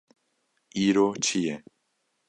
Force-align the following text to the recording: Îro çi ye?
Îro 0.85 1.07
çi 1.23 1.39
ye? 1.45 1.55